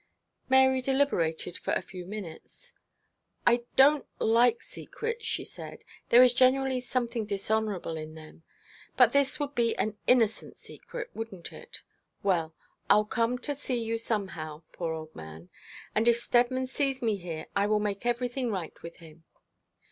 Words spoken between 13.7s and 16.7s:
you somehow, poor old man; and if Steadman